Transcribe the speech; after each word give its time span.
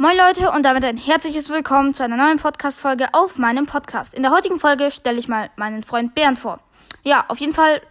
Moin 0.00 0.16
Leute 0.16 0.52
und 0.52 0.62
damit 0.62 0.84
ein 0.84 0.96
herzliches 0.96 1.48
Willkommen 1.48 1.92
zu 1.92 2.04
einer 2.04 2.16
neuen 2.16 2.38
Podcast-Folge 2.38 3.12
auf 3.14 3.36
meinem 3.36 3.66
Podcast. 3.66 4.14
In 4.14 4.22
der 4.22 4.30
heutigen 4.30 4.60
Folge 4.60 4.92
stelle 4.92 5.18
ich 5.18 5.26
mal 5.26 5.50
meinen 5.56 5.82
Freund 5.82 6.14
Bernd 6.14 6.38
vor. 6.38 6.60
Ja, 7.02 7.24
auf 7.26 7.38
jeden 7.38 7.52
Fall 7.52 7.82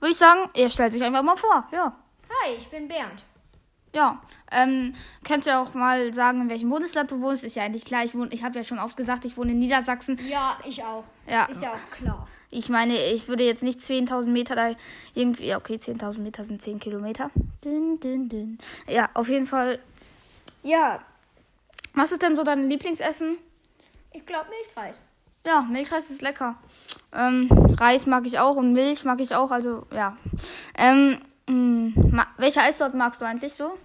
würde 0.00 0.10
ich 0.10 0.16
sagen, 0.16 0.50
er 0.54 0.68
stellt 0.68 0.92
sich 0.92 1.04
einfach 1.04 1.22
mal 1.22 1.36
vor. 1.36 1.64
Ja. 1.70 1.94
Hi, 2.28 2.56
ich 2.58 2.66
bin 2.66 2.88
Bernd. 2.88 3.22
Ja, 3.94 4.20
ähm, 4.50 4.96
kannst 5.22 5.46
ja 5.46 5.62
auch 5.62 5.74
mal 5.74 6.12
sagen, 6.12 6.40
in 6.40 6.48
welchem 6.48 6.70
Bundesland 6.70 7.12
du 7.12 7.20
wohnst. 7.20 7.44
Ist 7.44 7.54
ja 7.54 7.62
eigentlich 7.62 7.84
klar. 7.84 8.04
Ich, 8.04 8.16
wohne, 8.16 8.32
ich 8.32 8.42
habe 8.42 8.56
ja 8.58 8.64
schon 8.64 8.80
oft 8.80 8.96
gesagt, 8.96 9.24
ich 9.24 9.36
wohne 9.36 9.52
in 9.52 9.60
Niedersachsen. 9.60 10.18
Ja, 10.28 10.58
ich 10.64 10.82
auch. 10.82 11.04
Ja. 11.28 11.44
Ist 11.44 11.62
ja 11.62 11.70
auch 11.70 11.96
klar. 11.96 12.26
Ich 12.50 12.68
meine, 12.68 12.98
ich 13.12 13.28
würde 13.28 13.44
jetzt 13.44 13.62
nicht 13.62 13.78
10.000 13.78 14.26
Meter 14.26 14.56
da 14.56 14.72
irgendwie. 15.14 15.46
Ja, 15.46 15.58
okay, 15.58 15.76
10.000 15.76 16.18
Meter 16.18 16.42
sind 16.42 16.62
10 16.62 16.80
Kilometer. 16.80 17.30
Dün, 17.62 18.00
dün, 18.00 18.28
dün. 18.28 18.58
Ja, 18.88 19.08
auf 19.14 19.28
jeden 19.28 19.46
Fall. 19.46 19.78
Ja. 20.64 20.98
Was 21.94 22.12
ist 22.12 22.22
denn 22.22 22.36
so 22.36 22.42
dein 22.42 22.68
Lieblingsessen? 22.68 23.38
Ich 24.12 24.26
glaube 24.26 24.46
Milchreis. 24.50 25.02
Ja, 25.46 25.62
Milchreis 25.62 26.10
ist 26.10 26.22
lecker. 26.22 26.56
Ähm, 27.12 27.48
Reis 27.78 28.06
mag 28.06 28.26
ich 28.26 28.38
auch 28.38 28.56
und 28.56 28.72
Milch 28.72 29.04
mag 29.04 29.20
ich 29.20 29.34
auch. 29.34 29.50
Also, 29.50 29.86
ja. 29.92 30.16
Ähm, 30.76 31.18
mh, 31.46 32.26
welche 32.38 32.60
Eissorte 32.62 32.96
magst 32.96 33.20
du 33.20 33.26
eigentlich 33.26 33.52
so? 33.52 33.76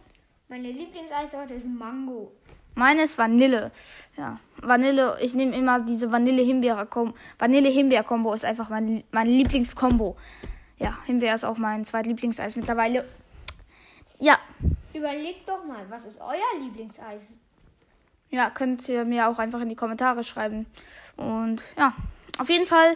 Meine 0.48 0.72
Lieblingseissorte 0.72 1.54
ist 1.54 1.68
Mango. 1.68 2.32
Meine 2.76 3.04
ist 3.04 3.18
Vanille. 3.18 3.72
Ja, 4.16 4.40
Vanille. 4.62 5.18
Ich 5.22 5.34
nehme 5.36 5.56
immer 5.56 5.82
diese 5.82 6.12
Vanille-Himbeer-Kombo. 6.12 7.14
Vanille-Himbeer-Kombo 7.38 8.34
ist 8.34 8.46
einfach 8.46 8.70
mein, 8.70 9.04
mein 9.12 9.28
Lieblingskombo. 9.28 10.16
Ja, 10.78 10.98
Himbeer 11.06 11.36
ist 11.36 11.44
auch 11.44 11.58
mein 11.58 11.84
zweitlieblingseis 11.84 12.56
mittlerweile. 12.56 13.06
Ja. 14.18 14.40
Überlegt 14.94 15.48
doch 15.48 15.66
mal, 15.66 15.86
was 15.90 16.06
ist 16.06 16.22
euer 16.22 16.62
Lieblingseis? 16.62 17.38
Ja, 18.32 18.50
könnt 18.50 18.88
ihr 18.90 19.06
mir 19.06 19.28
auch 19.28 19.40
einfach 19.40 19.62
in 19.62 19.70
die 19.70 19.76
Kommentare 19.76 20.24
schreiben. 20.24 20.66
Und 21.18 21.64
ja, 21.78 21.94
auf 22.38 22.50
jeden 22.50 22.68
Fall. 22.68 22.96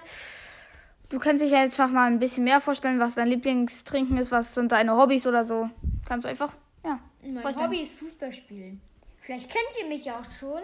Du 1.10 1.20
kannst 1.20 1.44
dich 1.44 1.52
ja 1.52 1.62
einfach 1.62 1.90
mal 1.90 2.08
ein 2.08 2.20
bisschen 2.20 2.44
mehr 2.44 2.60
vorstellen, 2.60 3.00
was 3.00 3.16
dein 3.16 3.28
Lieblingstrinken 3.28 4.18
ist, 4.18 4.32
was 4.32 4.56
sind 4.56 4.72
deine 4.72 4.96
Hobbys 4.98 5.28
oder 5.28 5.44
so. 5.44 5.70
Kannst 6.06 6.26
du 6.26 6.30
einfach, 6.30 6.54
ja. 6.84 7.00
Mein 7.22 7.42
vorstellen. 7.42 7.68
Hobby 7.68 7.82
ist 7.82 7.98
Fußball 8.00 8.34
spielen. 8.34 8.82
Vielleicht 9.20 9.50
kennt 9.50 9.68
ihr 9.82 9.88
mich 9.88 10.06
ja 10.06 10.20
auch 10.20 10.32
schon 10.32 10.62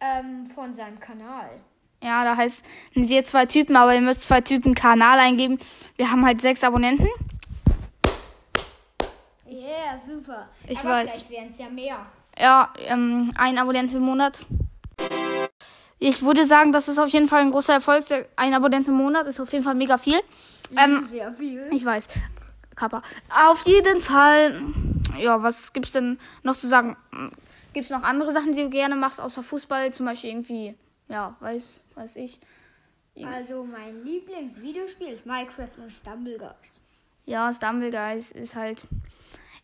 ähm, 0.00 0.46
von 0.46 0.74
seinem 0.74 1.00
Kanal. 1.00 1.50
Ja, 2.02 2.24
da 2.24 2.36
heißt 2.36 2.64
wir 2.94 3.24
zwei 3.24 3.46
Typen, 3.46 3.74
aber 3.74 3.94
ihr 3.94 4.00
müsst 4.00 4.22
zwei 4.22 4.40
Typen 4.40 4.74
Kanal 4.74 5.18
eingeben. 5.18 5.58
Wir 5.96 6.10
haben 6.10 6.24
halt 6.24 6.40
sechs 6.40 6.62
Abonnenten. 6.62 7.08
Ja, 9.48 9.98
super. 9.98 10.48
Ich 10.68 10.78
Aber 10.80 10.90
weiß. 10.90 11.14
Vielleicht 11.14 11.30
wären 11.30 11.50
es 11.50 11.58
ja 11.58 11.68
mehr. 11.68 12.06
Ja, 12.38 12.72
ähm, 12.78 13.32
ein 13.36 13.58
Abonnent 13.58 13.92
im 13.94 14.02
Monat. 14.02 14.44
Ich 15.98 16.22
würde 16.22 16.44
sagen, 16.44 16.72
das 16.72 16.88
ist 16.88 16.98
auf 16.98 17.08
jeden 17.08 17.28
Fall 17.28 17.40
ein 17.40 17.50
großer 17.50 17.74
Erfolg. 17.74 18.04
Ein 18.36 18.54
Abonnent 18.54 18.86
im 18.88 18.94
Monat 18.94 19.26
ist 19.26 19.40
auf 19.40 19.52
jeden 19.52 19.64
Fall 19.64 19.74
mega 19.74 19.96
viel. 19.96 20.20
Ähm, 20.76 21.02
Sehr 21.04 21.32
viel. 21.32 21.68
ich 21.72 21.84
weiß. 21.84 22.08
Kappa. 22.74 23.02
Auf 23.48 23.66
jeden 23.66 24.00
Fall. 24.02 24.60
Ja, 25.18 25.42
was 25.42 25.72
gibt's 25.72 25.92
denn 25.92 26.18
noch 26.42 26.56
zu 26.56 26.66
sagen? 26.66 26.96
Gibt's 27.72 27.90
noch 27.90 28.02
andere 28.02 28.32
Sachen, 28.32 28.54
die 28.54 28.62
du 28.62 28.70
gerne 28.70 28.96
machst, 28.96 29.20
außer 29.20 29.42
Fußball? 29.42 29.92
Zum 29.94 30.04
Beispiel 30.04 30.30
irgendwie, 30.30 30.74
ja, 31.08 31.34
weiß, 31.40 31.64
weiß 31.94 32.16
ich. 32.16 32.38
Also 33.24 33.64
mein 33.64 34.04
Lieblingsvideospiel 34.04 35.08
ist 35.08 35.24
Minecraft 35.24 35.70
und 35.78 35.90
Stumblegeist. 35.90 36.82
Ja, 37.24 37.50
Stumblegeist 37.50 38.32
ist 38.32 38.54
halt. 38.54 38.86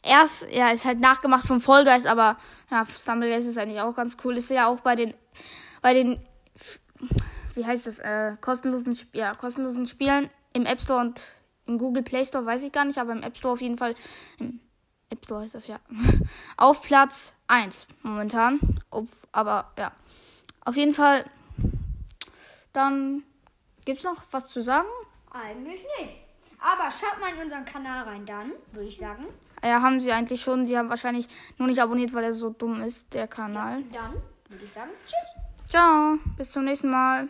Erst, 0.02 0.50
ja, 0.50 0.70
ist 0.70 0.84
halt 0.84 1.00
nachgemacht 1.00 1.46
vom 1.46 1.60
Guys, 1.60 2.06
aber 2.06 2.36
ja, 2.70 2.84
Stumblegeist 2.84 3.48
ist 3.48 3.58
eigentlich 3.58 3.80
auch 3.80 3.94
ganz 3.94 4.16
cool. 4.24 4.36
Ist 4.36 4.50
ja 4.50 4.66
auch 4.66 4.80
bei 4.80 4.96
den, 4.96 5.14
bei 5.80 5.94
den, 5.94 6.20
wie 7.54 7.64
heißt 7.64 7.86
das, 7.86 8.00
äh, 8.00 8.36
kostenlosen, 8.40 8.98
ja, 9.12 9.34
kostenlosen 9.34 9.86
Spielen 9.86 10.28
im 10.52 10.66
App 10.66 10.80
Store 10.80 11.00
und 11.00 11.24
im 11.66 11.78
Google 11.78 12.02
Play 12.02 12.24
Store, 12.24 12.44
weiß 12.44 12.64
ich 12.64 12.72
gar 12.72 12.84
nicht, 12.84 12.98
aber 12.98 13.12
im 13.12 13.22
App 13.22 13.36
Store 13.36 13.52
auf 13.52 13.60
jeden 13.60 13.78
Fall, 13.78 13.94
im 14.38 14.60
App 15.08 15.24
Store 15.24 15.42
heißt 15.42 15.54
das 15.54 15.68
ja, 15.68 15.78
auf 16.56 16.82
Platz 16.82 17.34
1 17.46 17.86
momentan. 18.02 18.58
Auf, 18.90 19.08
aber 19.30 19.70
ja, 19.78 19.92
auf 20.64 20.76
jeden 20.76 20.94
Fall, 20.94 21.24
dann 22.72 23.22
gibt's 23.84 24.02
noch 24.02 24.22
was 24.32 24.48
zu 24.48 24.62
sagen? 24.62 24.88
Eigentlich 25.30 25.82
nicht. 26.00 26.16
Aber 26.58 26.90
schaut 26.90 27.20
mal 27.20 27.34
in 27.34 27.42
unseren 27.42 27.64
Kanal 27.64 28.04
rein 28.04 28.26
dann, 28.26 28.52
würde 28.72 28.88
ich 28.88 28.98
sagen. 28.98 29.26
Ja, 29.62 29.80
haben 29.80 30.00
sie 30.00 30.12
eigentlich 30.12 30.42
schon. 30.42 30.66
Sie 30.66 30.76
haben 30.76 30.88
wahrscheinlich 30.88 31.28
nur 31.58 31.68
nicht 31.68 31.80
abonniert, 31.80 32.12
weil 32.14 32.24
er 32.24 32.32
so 32.32 32.50
dumm 32.50 32.82
ist, 32.82 33.14
der 33.14 33.28
Kanal. 33.28 33.82
Dann 33.92 34.12
würde 34.48 34.64
ich 34.64 34.72
sagen, 34.72 34.90
tschüss. 35.06 35.42
Ciao, 35.68 36.18
bis 36.36 36.50
zum 36.50 36.64
nächsten 36.64 36.90
Mal. 36.90 37.28